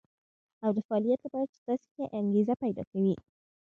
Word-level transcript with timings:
او 0.63 0.69
د 0.75 0.77
فعاليت 0.87 1.19
لپاره 1.23 1.47
څه 1.53 1.59
تاسې 1.67 1.87
کې 1.95 2.05
انګېزه 2.19 2.53
پيدا 2.63 2.83
کوي. 2.91 3.15